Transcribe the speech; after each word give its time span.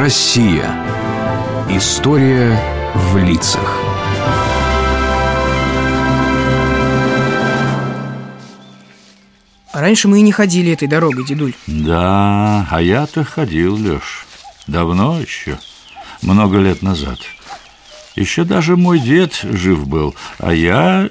Россия. 0.00 0.64
История 1.68 2.58
в 2.94 3.18
лицах. 3.18 3.78
Раньше 9.74 10.08
мы 10.08 10.20
и 10.20 10.22
не 10.22 10.32
ходили 10.32 10.72
этой 10.72 10.88
дорогой, 10.88 11.26
дедуль. 11.26 11.52
Да, 11.66 12.66
а 12.70 12.80
я-то 12.80 13.24
ходил, 13.24 13.76
Леш. 13.76 14.24
Давно 14.66 15.20
еще, 15.20 15.58
много 16.22 16.56
лет 16.56 16.80
назад. 16.80 17.18
Еще 18.16 18.44
даже 18.44 18.78
мой 18.78 19.00
дед 19.00 19.34
жив 19.42 19.86
был, 19.86 20.14
а 20.38 20.54
я 20.54 21.10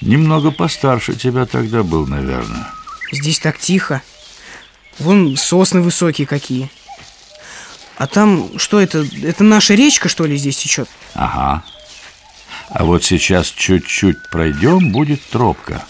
немного 0.00 0.52
постарше 0.52 1.16
тебя 1.16 1.44
тогда 1.44 1.82
был, 1.82 2.06
наверное. 2.06 2.66
Здесь 3.12 3.40
так 3.40 3.58
тихо. 3.58 4.00
Вон 4.98 5.36
сосны 5.36 5.82
высокие 5.82 6.26
какие. 6.26 6.70
А 7.96 8.06
там, 8.06 8.58
что 8.58 8.80
это? 8.80 9.06
Это 9.22 9.44
наша 9.44 9.74
речка, 9.74 10.08
что 10.08 10.24
ли, 10.24 10.36
здесь 10.36 10.56
течет? 10.56 10.88
Ага. 11.14 11.62
А 12.68 12.84
вот 12.84 13.04
сейчас 13.04 13.48
чуть-чуть 13.48 14.30
пройдем, 14.30 14.92
будет 14.92 15.22
тропка. 15.28 15.84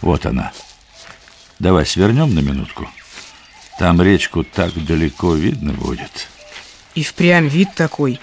Вот 0.00 0.26
она. 0.26 0.52
Давай 1.58 1.86
свернем 1.86 2.34
на 2.34 2.40
минутку. 2.40 2.88
Там 3.78 4.00
речку 4.02 4.44
так 4.44 4.72
далеко 4.84 5.34
видно 5.34 5.72
будет. 5.72 6.28
И 6.94 7.02
впрямь 7.02 7.48
вид 7.48 7.74
такой. 7.74 8.20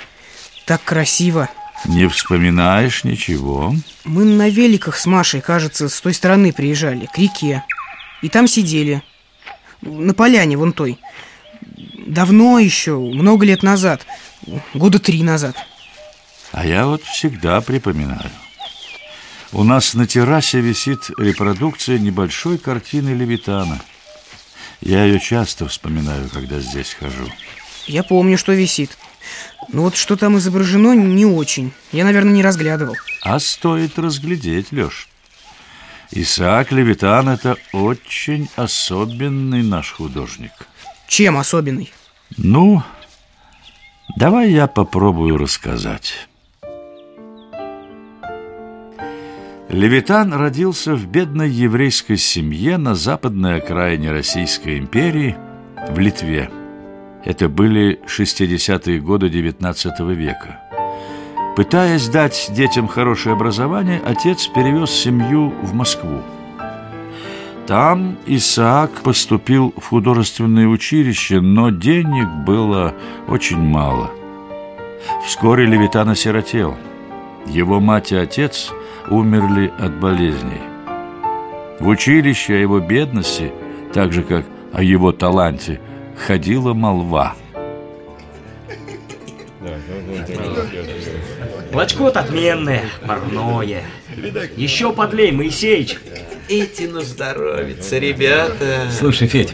Так 0.66 0.84
красиво. 0.84 1.50
Не 1.86 2.08
вспоминаешь 2.08 3.04
ничего? 3.04 3.74
Мы 4.04 4.26
на 4.26 4.50
великах 4.50 4.98
с 4.98 5.06
Машей, 5.06 5.42
кажется, 5.42 5.90
с 5.90 6.00
той 6.02 6.14
стороны 6.14 6.54
приезжали, 6.54 7.08
к 7.08 7.18
реке. 7.18 7.64
И 8.22 8.30
там 8.30 8.48
сидели. 8.48 9.02
На 9.82 10.14
поляне 10.14 10.58
вон 10.58 10.74
той. 10.74 11.00
Давно 12.10 12.58
еще, 12.58 12.98
много 12.98 13.46
лет 13.46 13.62
назад. 13.62 14.04
Года 14.74 14.98
три 14.98 15.22
назад. 15.22 15.56
А 16.52 16.66
я 16.66 16.88
вот 16.88 17.04
всегда 17.04 17.62
припоминаю. 17.62 18.32
У 19.52 19.64
нас 19.64 19.94
на 19.94 20.08
террасе 20.08 20.60
висит 20.60 21.12
репродукция 21.20 22.00
небольшой 22.00 22.58
картины 22.58 23.10
Левитана. 23.10 23.80
Я 24.82 25.04
ее 25.04 25.20
часто 25.20 25.68
вспоминаю, 25.68 26.30
когда 26.30 26.60
здесь 26.60 26.96
хожу. 27.00 27.32
Я 27.86 28.02
помню, 28.02 28.40
что 28.40 28.54
висит. 28.54 28.98
Но 29.72 29.84
вот 29.84 29.96
что 29.96 30.16
там 30.16 30.36
изображено, 30.40 30.94
не 30.94 31.28
очень. 31.28 31.74
Я, 31.92 32.06
наверное, 32.06 32.34
не 32.34 32.42
разглядывал. 32.42 32.96
А 33.22 33.40
стоит 33.40 34.00
разглядеть, 34.00 34.72
Леш. 34.72 35.10
Исаак 36.10 36.72
Левитан– 36.72 37.30
это 37.30 37.56
очень 37.72 38.50
особенный 38.56 39.62
наш 39.62 39.92
художник. 39.92 40.54
Чем 41.08 41.38
особенный? 41.38 41.92
Ну, 42.38 42.84
давай 44.18 44.52
я 44.52 44.68
попробую 44.68 45.38
рассказать. 45.38 46.28
Левитан 49.70 50.34
родился 50.34 50.96
в 50.96 51.06
бедной 51.06 51.50
еврейской 51.50 52.18
семье 52.18 52.78
на 52.78 52.96
западной 52.96 53.58
окраине 53.58 54.12
Российской 54.12 54.80
империи 54.80 55.38
в 55.90 56.00
Литве. 56.00 56.50
Это 57.24 57.50
были 57.50 58.00
60-е 58.08 59.00
годы 59.00 59.28
XIX 59.28 60.16
века. 60.16 60.60
Пытаясь 61.56 62.08
дать 62.08 62.50
детям 62.52 62.88
хорошее 62.88 63.34
образование, 63.34 64.02
отец 64.04 64.48
перевез 64.48 64.92
семью 64.92 65.50
в 65.62 65.74
Москву. 65.74 66.24
Там 67.70 68.18
Исаак 68.26 69.04
поступил 69.04 69.76
в 69.78 69.90
художественное 69.90 70.66
училище, 70.66 71.40
но 71.40 71.70
денег 71.70 72.28
было 72.44 72.96
очень 73.28 73.60
мало. 73.60 74.10
Вскоре 75.24 75.68
Левитан 75.68 76.10
осиротел. 76.10 76.76
Его 77.46 77.80
мать 77.80 78.12
и 78.12 78.16
отец 78.16 78.72
умерли 79.12 79.72
от 79.78 80.00
болезней. 80.00 80.64
В 81.80 81.88
училище 81.90 82.56
о 82.56 82.58
его 82.58 82.80
бедности, 82.80 83.52
так 83.94 84.14
же 84.14 84.24
как 84.24 84.46
о 84.74 84.82
его 84.82 85.12
таланте, 85.12 85.80
ходила 86.26 86.74
молва. 86.74 87.36
Молочко-то 91.72 92.22
отменное, 92.22 92.86
парное. 93.06 93.84
Еще 94.58 94.92
подлей, 94.92 95.32
Моисеич. 95.32 96.00
Эти 96.50 96.84
на 96.84 97.02
здоровится, 97.02 98.00
ребята. 98.00 98.90
Слушай, 98.98 99.28
Федь, 99.28 99.54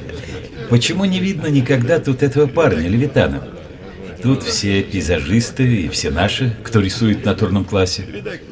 почему 0.70 1.04
не 1.04 1.20
видно 1.20 1.48
никогда 1.48 2.00
тут 2.00 2.24
этого 2.24 2.48
парня, 2.48 2.88
Левитана? 2.88 3.46
Тут 4.24 4.44
все 4.44 4.82
пейзажисты 4.82 5.82
и 5.82 5.90
все 5.90 6.10
наши, 6.10 6.56
кто 6.64 6.80
рисует 6.80 7.24
в 7.24 7.26
натурном 7.26 7.66
классе. 7.66 8.06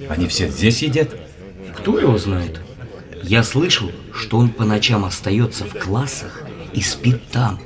Они 0.10 0.28
все 0.28 0.50
здесь 0.50 0.84
едят. 0.84 1.10
Кто 1.78 1.98
его 1.98 2.18
знает? 2.18 2.60
Я 3.24 3.44
слышал, 3.44 3.90
что 4.14 4.40
он 4.40 4.50
по 4.50 4.66
ночам 4.66 5.06
остается 5.06 5.64
в 5.64 5.74
классах 5.80 6.44
и 6.74 6.82
спит 6.82 7.22
там. 7.32 7.62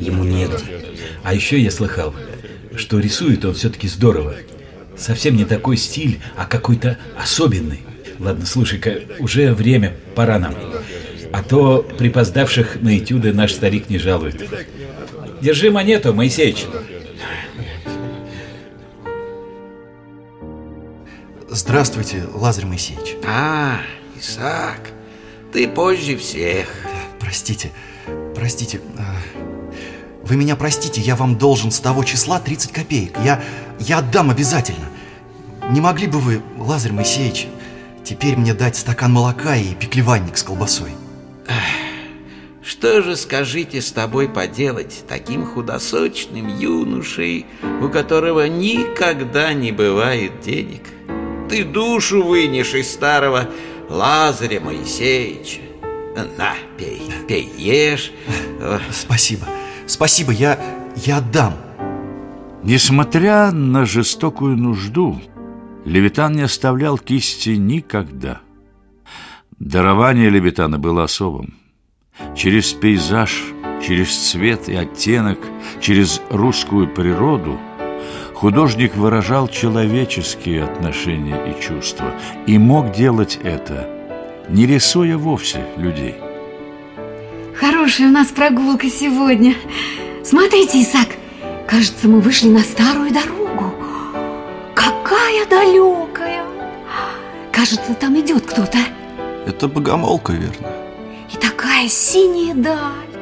Ему 0.00 0.24
негде. 0.24 0.64
А 1.22 1.32
еще 1.32 1.60
я 1.60 1.70
слыхал, 1.70 2.12
что 2.74 2.98
рисует 2.98 3.44
он 3.44 3.54
все-таки 3.54 3.86
здорово. 3.86 4.34
Совсем 4.96 5.36
не 5.36 5.44
такой 5.44 5.76
стиль, 5.76 6.20
а 6.36 6.44
какой-то 6.44 6.98
особенный. 7.16 7.82
Ладно, 8.18 8.46
слушай-ка, 8.46 9.00
уже 9.20 9.54
время, 9.54 9.94
пора 10.14 10.38
нам. 10.38 10.54
А 11.32 11.42
то 11.42 11.82
припоздавших 11.98 12.80
на 12.80 12.98
этюды 12.98 13.32
наш 13.32 13.52
старик 13.52 13.88
не 13.90 13.98
жалует. 13.98 14.42
Держи 15.40 15.70
монету, 15.70 16.12
Моисеич. 16.14 16.66
Здравствуйте, 21.48 22.24
Лазарь 22.34 22.66
Моисеевич. 22.66 23.16
А, 23.26 23.80
Исаак, 24.20 24.80
ты 25.52 25.66
позже 25.68 26.16
всех. 26.16 26.68
Простите, 27.18 27.70
простите. 28.34 28.80
а, 28.98 29.14
Вы 30.24 30.36
меня 30.36 30.56
простите, 30.56 31.00
я 31.00 31.16
вам 31.16 31.36
должен 31.38 31.70
с 31.70 31.80
того 31.80 32.04
числа 32.04 32.38
30 32.38 32.72
копеек. 32.72 33.16
Я, 33.24 33.42
я 33.78 33.98
отдам 33.98 34.30
обязательно. 34.30 34.86
Не 35.70 35.80
могли 35.80 36.06
бы 36.06 36.18
вы, 36.18 36.42
Лазарь 36.58 36.92
Моисеевич, 36.92 37.46
теперь 38.04 38.36
мне 38.36 38.54
дать 38.54 38.76
стакан 38.76 39.12
молока 39.12 39.56
и 39.56 39.74
пеклеванник 39.74 40.36
с 40.36 40.42
колбасой? 40.42 40.92
Что 42.62 43.02
же, 43.02 43.16
скажите, 43.16 43.80
с 43.80 43.92
тобой 43.92 44.28
поделать 44.28 45.04
таким 45.08 45.46
худосочным 45.46 46.58
юношей, 46.58 47.46
у 47.80 47.88
которого 47.88 48.46
никогда 48.46 49.54
не 49.54 49.72
бывает 49.72 50.40
денег? 50.40 50.82
Ты 51.48 51.64
душу 51.64 52.22
вынешь 52.22 52.74
из 52.74 52.92
старого 52.92 53.48
Лазаря 53.88 54.60
Моисеевича. 54.60 55.60
На, 56.36 56.54
пей, 56.76 57.00
пей, 57.26 57.50
ешь. 57.56 58.12
Ох, 58.60 58.82
Спасибо, 58.92 59.46
спасибо, 59.86 60.32
я, 60.32 60.60
я 60.96 61.18
отдам. 61.18 61.54
Несмотря 62.62 63.50
на 63.50 63.86
жестокую 63.86 64.56
нужду, 64.56 65.18
Левитан 65.88 66.34
не 66.34 66.42
оставлял 66.42 66.98
кисти 66.98 67.56
никогда. 67.56 68.42
Дарование 69.58 70.28
Левитана 70.28 70.78
было 70.78 71.04
особым. 71.04 71.54
Через 72.36 72.74
пейзаж, 72.74 73.42
через 73.82 74.14
цвет 74.14 74.68
и 74.68 74.74
оттенок, 74.74 75.38
через 75.80 76.20
русскую 76.28 76.92
природу 76.92 77.58
художник 78.34 78.96
выражал 78.96 79.48
человеческие 79.48 80.64
отношения 80.64 81.40
и 81.50 81.58
чувства 81.58 82.14
и 82.46 82.58
мог 82.58 82.92
делать 82.92 83.38
это, 83.42 83.88
не 84.50 84.66
рисуя 84.66 85.16
вовсе 85.16 85.64
людей. 85.78 86.16
Хорошая 87.54 88.08
у 88.08 88.12
нас 88.12 88.28
прогулка 88.28 88.90
сегодня. 88.90 89.54
Смотрите, 90.22 90.82
Исаак, 90.82 91.08
кажется, 91.66 92.08
мы 92.08 92.20
вышли 92.20 92.48
на 92.48 92.60
старую 92.60 93.10
дорогу. 93.10 93.67
Какая 95.28 95.46
далекая. 95.46 96.42
Кажется, 97.52 97.92
там 97.92 98.18
идет 98.18 98.46
кто-то. 98.46 98.78
Это 99.46 99.68
богомолка, 99.68 100.32
верно? 100.32 100.68
И 101.30 101.36
такая 101.36 101.86
синяя 101.86 102.54
даль. 102.54 103.20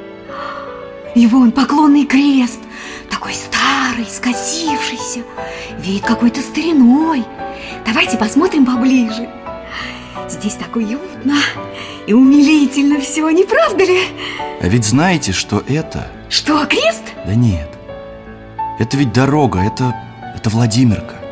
И 1.16 1.26
вон 1.26 1.50
поклонный 1.50 2.06
крест, 2.06 2.60
такой 3.10 3.34
старый, 3.34 4.06
скосившийся, 4.08 5.24
вид 5.78 6.04
какой-то 6.04 6.42
стариной. 6.42 7.24
Давайте 7.84 8.16
посмотрим 8.16 8.66
поближе. 8.66 9.28
Здесь 10.28 10.54
так 10.54 10.76
уютно 10.76 11.34
и 12.06 12.12
умилительно 12.12 13.00
все, 13.00 13.28
не 13.30 13.42
правда 13.42 13.82
ли? 13.82 14.02
А 14.60 14.68
ведь 14.68 14.84
знаете, 14.84 15.32
что 15.32 15.60
это? 15.66 16.06
Что, 16.28 16.66
крест? 16.66 17.02
Да 17.26 17.34
нет. 17.34 17.68
Это 18.78 18.96
ведь 18.96 19.12
дорога, 19.12 19.58
это, 19.58 19.92
это 20.36 20.50
Владимирка. 20.50 21.25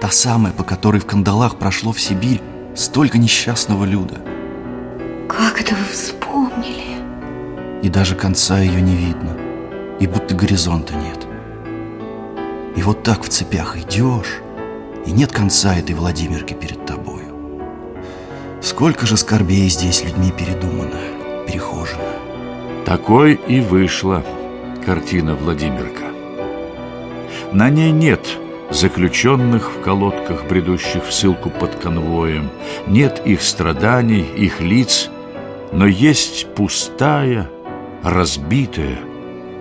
Та 0.00 0.10
самая, 0.10 0.52
по 0.52 0.62
которой 0.62 1.00
в 1.00 1.06
кандалах 1.06 1.56
прошло 1.56 1.92
в 1.92 2.00
Сибирь 2.00 2.42
столько 2.74 3.18
несчастного 3.18 3.84
люда. 3.84 4.16
Как 5.28 5.60
это 5.60 5.74
вы 5.74 5.84
вспомнили? 5.90 6.98
И 7.82 7.88
даже 7.88 8.14
конца 8.14 8.60
ее 8.60 8.80
не 8.82 8.94
видно. 8.94 9.36
И 9.98 10.06
будто 10.06 10.34
горизонта 10.34 10.94
нет. 10.94 11.26
И 12.76 12.82
вот 12.82 13.02
так 13.02 13.22
в 13.22 13.28
цепях 13.28 13.78
идешь, 13.78 14.40
и 15.06 15.12
нет 15.12 15.32
конца 15.32 15.74
этой 15.74 15.94
Владимирки 15.94 16.52
перед 16.52 16.84
тобою. 16.84 17.34
Сколько 18.60 19.06
же 19.06 19.16
скорбей 19.16 19.68
здесь 19.70 20.04
людьми 20.04 20.30
передумано, 20.30 21.00
перехожено. 21.46 22.02
Такой 22.84 23.34
и 23.48 23.60
вышла 23.60 24.22
картина 24.84 25.34
Владимирка. 25.34 26.04
На 27.52 27.70
ней 27.70 27.92
нет 27.92 28.20
заключенных 28.76 29.72
в 29.72 29.80
колодках, 29.80 30.46
бредущих 30.46 31.06
в 31.06 31.12
ссылку 31.12 31.50
под 31.50 31.74
конвоем, 31.76 32.50
нет 32.86 33.22
их 33.24 33.42
страданий, 33.42 34.24
их 34.36 34.60
лиц, 34.60 35.10
но 35.72 35.86
есть 35.86 36.46
пустая, 36.54 37.50
разбитая, 38.02 38.98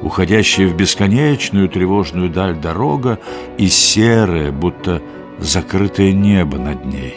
уходящая 0.02 0.68
в 0.68 0.76
бесконечную 0.76 1.70
тревожную 1.70 2.30
даль 2.30 2.56
дорога 2.56 3.20
и 3.58 3.70
серое, 3.70 4.52
будто 4.52 5.02
закрытое 5.40 6.12
небо 6.12 6.58
над 6.58 6.86
ней. 6.86 7.16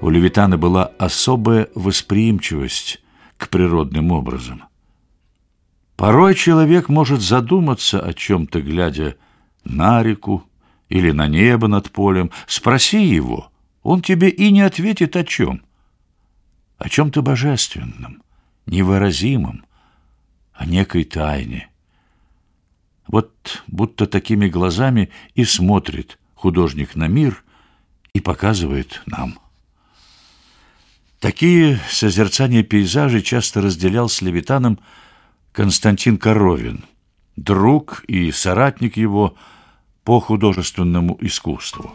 У 0.00 0.10
Левитана 0.10 0.58
была 0.58 0.90
особая 0.98 1.68
восприимчивость 1.74 3.00
к 3.38 3.48
природным 3.48 4.12
образам. 4.12 4.64
Порой 5.96 6.34
человек 6.34 6.88
может 6.88 7.20
задуматься 7.20 8.00
о 8.00 8.12
чем-то, 8.12 8.60
глядя 8.60 9.16
на 9.64 10.02
реку 10.02 10.44
или 10.88 11.12
на 11.12 11.28
небо 11.28 11.68
над 11.68 11.90
полем. 11.90 12.30
Спроси 12.46 13.04
его, 13.04 13.50
он 13.82 14.02
тебе 14.02 14.28
и 14.28 14.50
не 14.50 14.62
ответит 14.62 15.16
о 15.16 15.24
чем. 15.24 15.62
О 16.78 16.88
чем-то 16.88 17.22
божественном, 17.22 18.22
невыразимом, 18.66 19.64
о 20.52 20.66
некой 20.66 21.04
тайне. 21.04 21.70
Вот 23.06 23.62
будто 23.68 24.06
такими 24.06 24.48
глазами 24.48 25.10
и 25.34 25.44
смотрит 25.44 26.18
художник 26.34 26.96
на 26.96 27.06
мир 27.06 27.44
и 28.12 28.20
показывает 28.20 29.02
нам. 29.06 29.38
Такие 31.20 31.80
созерцания 31.88 32.62
пейзажей 32.62 33.22
часто 33.22 33.62
разделял 33.62 34.08
с 34.08 34.20
Левитаном 34.20 34.78
Константин 35.54 36.18
Коровин, 36.18 36.84
друг 37.36 38.02
и 38.08 38.32
соратник 38.32 38.96
его 38.96 39.36
по 40.02 40.18
художественному 40.18 41.16
искусству. 41.20 41.92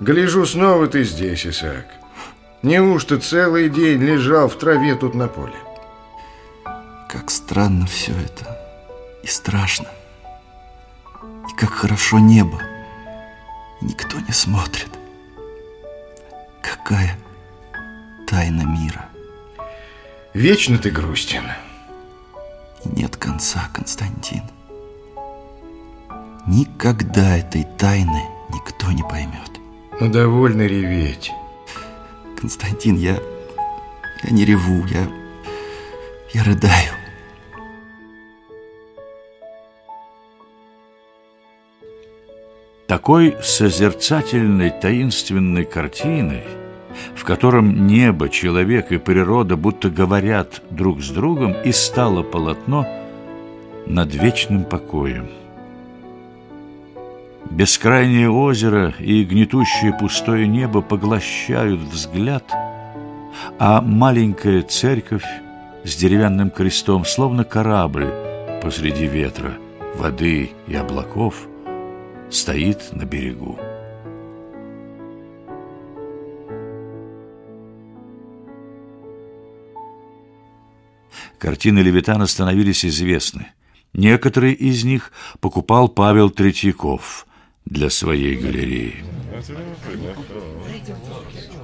Гляжу, 0.00 0.44
снова 0.44 0.88
ты 0.88 1.04
здесь, 1.04 1.46
Исаак. 1.46 1.86
Неужто 2.64 3.20
целый 3.20 3.68
день 3.68 4.02
лежал 4.02 4.48
в 4.48 4.58
траве 4.58 4.96
тут 4.96 5.14
на 5.14 5.28
поле? 5.28 5.54
Как 7.08 7.30
странно 7.30 7.86
все 7.86 8.10
это. 8.10 8.58
И 9.22 9.28
страшно. 9.28 9.86
И 11.48 11.56
как 11.56 11.70
хорошо 11.70 12.18
небо. 12.18 12.60
И 13.80 13.84
никто 13.84 14.18
не 14.18 14.32
смотрит. 14.32 14.90
Какая 16.60 17.16
тайна 18.26 18.62
мира. 18.62 19.13
Вечно 20.34 20.78
ты 20.78 20.90
грустен. 20.90 21.44
Нет 22.84 23.16
конца, 23.16 23.68
Константин. 23.72 24.42
Никогда 26.48 27.38
этой 27.38 27.64
тайны 27.78 28.20
никто 28.52 28.90
не 28.90 29.04
поймет. 29.04 29.52
Но 30.00 30.08
довольно 30.08 30.62
реветь. 30.62 31.30
Константин, 32.36 32.96
я... 32.96 33.16
Я 34.24 34.30
не 34.30 34.44
реву, 34.44 34.84
я... 34.86 35.08
Я 36.32 36.42
рыдаю. 36.42 36.92
Такой 42.88 43.36
созерцательной, 43.40 44.70
таинственной 44.70 45.64
картиной, 45.64 46.42
в 47.14 47.24
котором 47.24 47.86
небо, 47.86 48.28
человек 48.28 48.92
и 48.92 48.98
природа 48.98 49.56
будто 49.56 49.90
говорят 49.90 50.62
друг 50.70 51.02
с 51.02 51.10
другом, 51.10 51.54
и 51.64 51.72
стало 51.72 52.22
полотно 52.22 52.86
над 53.86 54.14
вечным 54.14 54.64
покоем. 54.64 55.28
Бескрайнее 57.50 58.30
озеро 58.30 58.94
и 58.98 59.22
гнетущее 59.24 59.92
пустое 59.92 60.46
небо 60.46 60.80
поглощают 60.80 61.80
взгляд, 61.80 62.44
а 63.58 63.80
маленькая 63.80 64.62
церковь 64.62 65.26
с 65.84 65.94
деревянным 65.94 66.50
крестом, 66.50 67.04
словно 67.04 67.44
корабль 67.44 68.08
посреди 68.62 69.06
ветра, 69.06 69.52
воды 69.94 70.50
и 70.66 70.74
облаков, 70.74 71.46
стоит 72.30 72.92
на 72.92 73.04
берегу. 73.04 73.58
Картины 81.38 81.80
Левитана 81.80 82.26
становились 82.26 82.84
известны. 82.84 83.48
Некоторые 83.92 84.54
из 84.54 84.84
них 84.84 85.12
покупал 85.40 85.88
Павел 85.88 86.30
Третьяков 86.30 87.26
для 87.64 87.90
своей 87.90 88.36
галереи. 88.36 89.04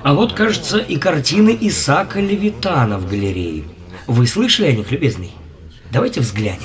А 0.02 0.14
вот, 0.14 0.32
кажется, 0.32 0.78
и 0.78 0.96
картины 0.96 1.56
Исаака 1.61 2.20
Левитана 2.20 2.99
в 2.99 3.08
галерее. 3.08 3.64
Вы 4.06 4.26
слышали 4.26 4.67
о 4.67 4.72
них, 4.72 4.90
любезный? 4.90 5.32
Давайте 5.93 6.20
взглянем. 6.20 6.61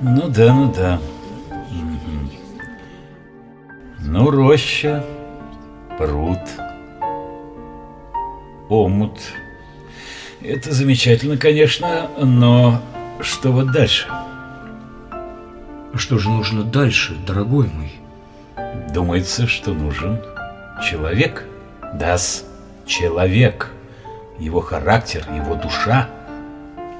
Ну 0.00 0.28
да, 0.28 0.54
ну 0.54 0.72
да. 0.72 1.00
Ну, 4.00 4.30
роща, 4.30 5.04
пруд, 5.98 6.38
омут. 8.68 9.18
Это 10.46 10.74
замечательно, 10.74 11.38
конечно, 11.38 12.10
но 12.18 12.82
что 13.22 13.50
вот 13.50 13.72
дальше? 13.72 14.06
Что 15.94 16.18
же 16.18 16.28
нужно 16.28 16.64
дальше, 16.64 17.16
дорогой 17.26 17.70
мой? 17.72 17.92
Думается, 18.92 19.46
что 19.46 19.72
нужен 19.72 20.20
человек. 20.86 21.46
Дас, 21.94 22.44
человек. 22.84 23.70
Его 24.38 24.60
характер, 24.60 25.26
его 25.34 25.54
душа, 25.54 26.10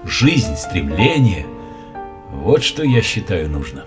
жизнь, 0.06 0.56
стремление. 0.56 1.44
Вот 2.30 2.64
что 2.64 2.82
я 2.82 3.02
считаю 3.02 3.50
нужно. 3.50 3.84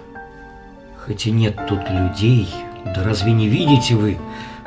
Хоть 1.04 1.26
и 1.26 1.32
нет 1.32 1.58
тут 1.68 1.90
людей, 1.90 2.48
да 2.86 3.04
разве 3.04 3.32
не 3.32 3.48
видите 3.48 3.96
вы, 3.96 4.20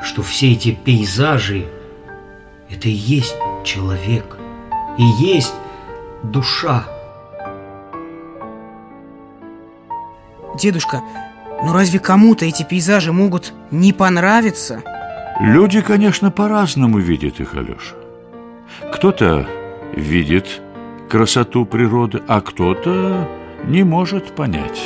что 0.03 0.21
все 0.21 0.51
эти 0.51 0.73
пейзажи– 0.73 1.65
это 2.69 2.89
и 2.89 2.91
есть 2.91 3.35
человек, 3.63 4.37
и 4.97 5.03
есть 5.03 5.53
душа? 6.23 6.85
Дедушка, 10.57 11.01
ну 11.63 11.73
разве 11.73 11.99
кому-то 11.99 12.45
эти 12.45 12.63
пейзажи 12.63 13.11
могут 13.11 13.53
не 13.71 13.93
понравиться? 13.93 14.83
Люди, 15.39 15.81
конечно, 15.81 16.29
по-разному 16.29 16.99
видят 16.99 17.39
их, 17.39 17.55
Алеша. 17.55 17.95
Кто-то 18.93 19.47
видит 19.95 20.61
красоту 21.09 21.65
природы, 21.65 22.21
а 22.27 22.41
кто-то 22.41 23.27
не 23.65 23.83
может 23.83 24.35
понять. 24.35 24.81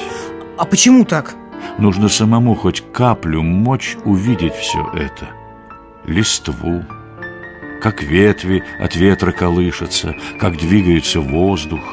А 0.58 0.66
почему 0.66 1.06
так? 1.06 1.36
Нужно 1.78 2.10
самому 2.10 2.56
хоть 2.56 2.84
каплю 2.94 3.42
мочь 3.42 3.98
увидеть 4.06 4.54
все 4.54 4.90
это. 4.94 5.28
Листву, 6.06 6.84
как 7.86 8.02
ветви 8.02 8.64
от 8.80 8.96
ветра 8.96 9.32
колышутся, 9.32 10.16
как 10.40 10.58
двигается 10.58 11.20
воздух. 11.20 11.84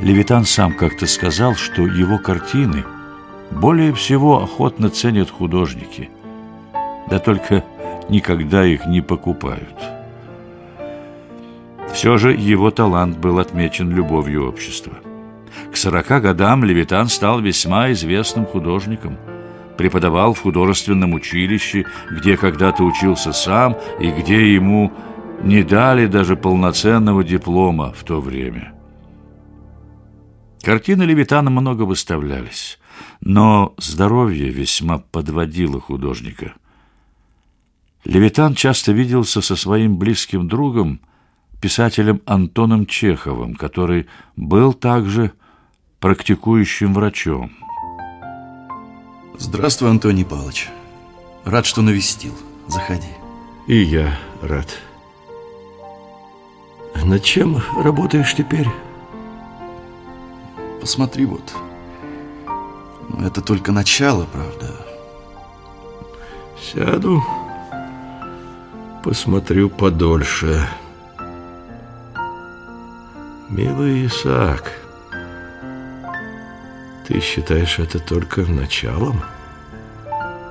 Левитан 0.00 0.46
сам 0.46 0.72
как-то 0.72 1.06
сказал, 1.06 1.54
что 1.54 1.86
его 1.86 2.18
картины 2.18 2.82
более 3.50 3.92
всего 3.92 4.42
охотно 4.42 4.88
ценят 4.88 5.28
художники. 5.28 6.08
Да 7.10 7.18
только 7.18 7.64
никогда 8.08 8.64
их 8.64 8.86
не 8.86 9.02
покупают. 9.02 9.76
Все 11.92 12.16
же 12.16 12.32
его 12.32 12.70
талант 12.70 13.18
был 13.18 13.38
отмечен 13.38 13.90
любовью 13.90 14.48
общества. 14.48 14.94
К 15.70 15.76
сорока 15.76 16.18
годам 16.18 16.64
Левитан 16.64 17.08
стал 17.08 17.42
весьма 17.42 17.92
известным 17.92 18.46
художником. 18.46 19.18
Преподавал 19.76 20.32
в 20.34 20.40
художественном 20.40 21.14
училище, 21.14 21.84
где 22.10 22.36
когда-то 22.36 22.82
учился 22.82 23.32
сам 23.32 23.76
и 24.00 24.10
где 24.10 24.54
ему 24.54 24.92
не 25.42 25.62
дали 25.62 26.06
даже 26.06 26.36
полноценного 26.36 27.22
диплома 27.22 27.92
в 27.92 28.02
то 28.04 28.20
время. 28.20 28.72
Картины 30.62 31.04
Левитана 31.04 31.50
много 31.50 31.82
выставлялись, 31.82 32.78
но 33.20 33.74
здоровье 33.78 34.48
весьма 34.48 34.98
подводило 34.98 35.80
художника. 35.80 36.54
Левитан 38.04 38.54
часто 38.54 38.92
виделся 38.92 39.40
со 39.42 39.56
своим 39.56 39.96
близким 39.96 40.48
другом 40.48 41.00
писателем 41.60 42.22
Антоном 42.26 42.86
Чеховым, 42.86 43.54
который 43.54 44.06
был 44.36 44.72
также 44.72 45.32
практикующим 46.00 46.94
врачом. 46.94 47.50
Здравствуй, 49.38 49.90
Антоний 49.90 50.24
Павлович. 50.24 50.70
Рад, 51.44 51.66
что 51.66 51.82
навестил. 51.82 52.32
Заходи. 52.68 53.08
И 53.66 53.76
я 53.76 54.18
рад. 54.40 54.66
Над 57.04 57.22
чем 57.22 57.62
работаешь 57.76 58.34
теперь? 58.34 58.66
Посмотри 60.80 61.26
вот. 61.26 61.54
Ну, 63.08 63.26
это 63.26 63.42
только 63.42 63.72
начало, 63.72 64.24
правда. 64.24 64.74
Сяду, 66.58 67.22
посмотрю 69.04 69.68
подольше. 69.68 70.66
Милый 73.50 74.06
Исаак, 74.06 74.72
ты 77.06 77.20
считаешь 77.20 77.78
это 77.78 77.98
только 77.98 78.42
началом? 78.42 79.22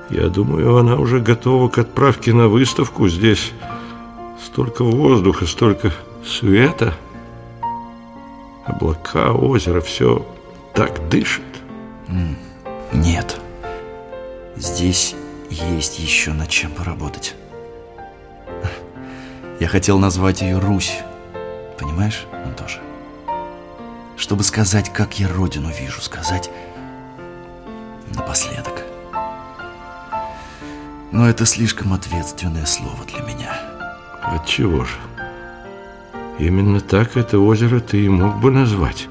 Я 0.10 0.30
думаю, 0.30 0.78
она 0.78 0.96
уже 0.96 1.20
готова 1.20 1.68
к 1.68 1.78
отправке 1.80 2.34
на 2.34 2.48
выставку. 2.48 3.08
Здесь 3.10 3.52
столько 4.44 4.84
воздуха, 4.84 5.46
столько 5.46 5.92
света. 6.26 6.94
Облака, 8.66 9.34
озеро, 9.34 9.82
все 9.82 10.26
так 10.74 11.10
дышит. 11.10 11.44
Нет. 12.94 13.40
Здесь 14.56 15.16
есть 15.50 16.00
еще 16.00 16.34
над 16.34 16.50
чем 16.50 16.72
поработать. 16.72 17.36
Я 19.60 19.68
хотел 19.68 20.00
назвать 20.00 20.42
ее 20.42 20.60
Русь. 20.60 21.00
Понимаешь. 21.78 22.26
Чтобы 24.26 24.44
сказать, 24.44 24.92
как 24.92 25.20
я 25.20 25.28
родину 25.28 25.70
вижу, 25.70 26.02
сказать 26.02 26.50
напоследок. 28.16 28.84
Но 31.12 31.30
это 31.30 31.46
слишком 31.46 31.94
ответственное 31.94 32.66
слово 32.66 33.06
для 33.06 33.22
меня. 33.22 33.56
Отчего 34.24 34.84
же? 34.84 34.96
Именно 36.40 36.82
так 36.82 37.16
это 37.18 37.38
озеро 37.38 37.80
ты 37.80 38.04
и 38.04 38.10
мог 38.10 38.38
бы 38.38 38.50
назвать. 38.50 39.10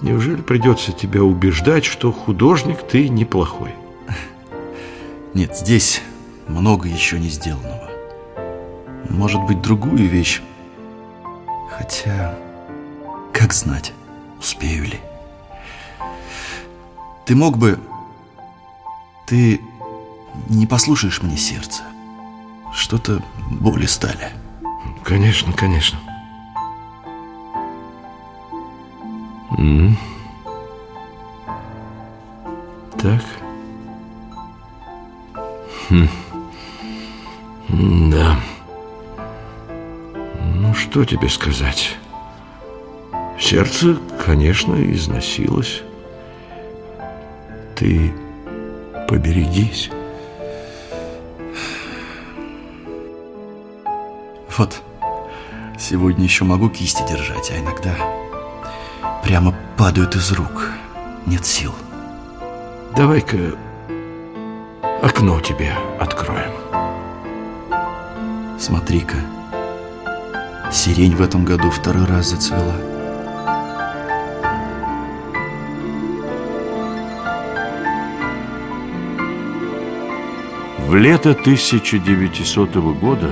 Неужели 0.00 0.42
придется 0.42 0.90
тебя 0.90 1.22
убеждать, 1.22 1.84
что 1.84 2.10
художник 2.10 2.82
ты 2.82 3.08
неплохой? 3.08 3.76
Нет, 5.34 5.56
здесь 5.56 6.02
много 6.48 6.88
еще 6.88 7.20
не 7.20 7.28
сделанного. 7.28 7.88
Может 9.08 9.40
быть, 9.44 9.62
другую 9.62 10.08
вещь. 10.08 10.42
Хотя, 11.70 12.36
как 13.46 13.52
знать, 13.52 13.92
успею 14.40 14.86
ли. 14.86 15.00
Ты 17.26 17.36
мог 17.36 17.56
бы... 17.56 17.78
Ты 19.24 19.60
не 20.48 20.66
послушаешь 20.66 21.22
мне 21.22 21.36
сердце. 21.36 21.84
Что-то 22.74 23.22
боли 23.48 23.86
стали. 23.86 24.32
Конечно, 25.04 25.52
конечно. 25.52 25.96
М 29.56 29.96
Так. 32.98 33.22
Хм. 35.88 36.08
Да. 38.10 38.40
Ну, 40.42 40.74
что 40.74 41.04
тебе 41.04 41.28
сказать? 41.28 41.96
Сердце, 43.48 43.96
конечно, 44.24 44.74
износилось. 44.74 45.82
Ты 47.76 48.12
поберегись. 49.06 49.88
Вот, 54.58 54.82
сегодня 55.78 56.24
еще 56.24 56.42
могу 56.42 56.68
кисти 56.68 57.04
держать, 57.08 57.52
а 57.52 57.60
иногда 57.60 57.94
прямо 59.22 59.54
падают 59.76 60.16
из 60.16 60.32
рук. 60.32 60.72
Нет 61.24 61.46
сил. 61.46 61.72
Давай-ка 62.96 63.54
окно 65.04 65.40
тебе 65.40 65.72
откроем. 66.00 66.50
Смотри-ка, 68.58 69.18
сирень 70.72 71.14
в 71.14 71.22
этом 71.22 71.44
году 71.44 71.70
второй 71.70 72.06
раз 72.06 72.30
зацвела. 72.30 72.95
В 80.86 80.94
лето 80.94 81.30
1900 81.32 82.76
года, 83.00 83.30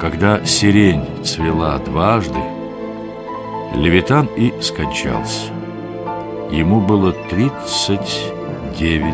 когда 0.00 0.42
сирень 0.46 1.04
цвела 1.22 1.76
дважды, 1.76 2.38
Левитан 3.74 4.26
и 4.34 4.54
скончался. 4.62 5.52
Ему 6.50 6.80
было 6.80 7.12
39 7.12 9.04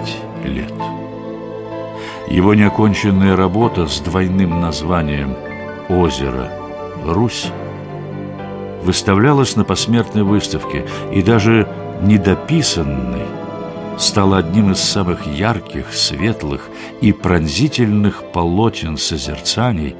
лет. 0.44 0.72
Его 2.28 2.54
неоконченная 2.54 3.34
работа 3.34 3.88
с 3.88 3.98
двойным 3.98 4.60
названием 4.60 5.34
«Озеро 5.88 6.52
Русь» 7.04 7.50
выставлялась 8.84 9.56
на 9.56 9.64
посмертной 9.64 10.22
выставке 10.22 10.86
и 11.12 11.20
даже 11.20 11.66
недописанной 12.00 13.41
стала 13.98 14.38
одним 14.38 14.72
из 14.72 14.80
самых 14.80 15.26
ярких, 15.26 15.92
светлых 15.92 16.68
и 17.00 17.12
пронзительных 17.12 18.32
полотен 18.32 18.96
созерцаний 18.96 19.94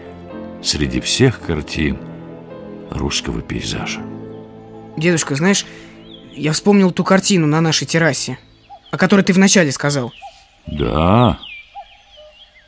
среди 0.62 1.00
всех 1.00 1.40
картин 1.40 1.99
русского 2.90 3.40
пейзажа. 3.40 4.00
Дедушка, 4.96 5.34
знаешь, 5.34 5.64
я 6.34 6.52
вспомнил 6.52 6.90
ту 6.90 7.04
картину 7.04 7.46
на 7.46 7.61
нашей 7.61 7.87
террасе, 7.87 8.38
о 8.90 8.99
которой 8.99 9.22
ты 9.22 9.32
вначале 9.32 9.72
сказал. 9.72 10.12
Да. 10.66 11.38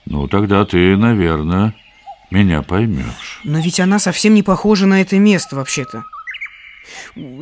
Ну, 0.07 0.29
тогда 0.29 0.65
ты, 0.65 0.97
наверное, 0.97 1.75
меня 2.31 2.63
поймешь. 2.63 3.41
Но 3.45 3.59
ведь 3.61 3.81
она 3.81 3.99
совсем 3.99 4.35
не 4.35 4.43
похожа 4.43 4.87
на 4.87 5.01
это 5.01 5.19
место 5.19 5.57
вообще-то. 5.57 6.05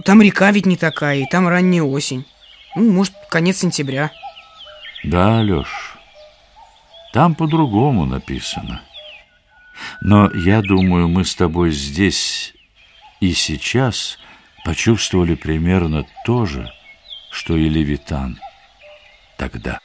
Там 0.05 0.23
река 0.23 0.51
ведь 0.53 0.67
не 0.67 0.77
такая, 0.77 1.21
и 1.21 1.27
там 1.27 1.49
ранняя 1.49 1.83
осень. 1.83 2.25
Ну, 2.75 2.93
может, 2.93 3.15
конец 3.29 3.59
сентября. 3.59 4.11
Да, 5.05 5.43
Лёш, 5.43 5.97
там 7.13 7.35
по-другому 7.35 8.07
написано. 8.07 8.81
Но 10.01 10.31
я 10.33 10.63
думаю, 10.63 11.09
мы 11.09 11.25
с 11.25 11.35
тобой 11.35 11.71
здесь 11.73 12.55
и 13.21 13.33
сейчас 13.33 14.19
почувствовали 14.65 15.35
примерно 15.35 16.07
то 16.25 16.47
же, 16.47 16.73
что 17.31 17.57
и 17.57 17.69
Левитан 17.69 18.39
тогда. 19.37 19.81